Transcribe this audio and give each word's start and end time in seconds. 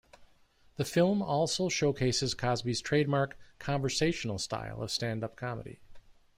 The 0.77 0.83
film 0.83 1.21
also 1.21 1.69
showcases 1.69 2.33
Cosby's 2.33 2.81
trademark 2.81 3.37
conversational 3.59 4.39
style 4.39 4.81
of 4.81 4.89
stand-up 4.89 5.35
comedy. 5.35 5.79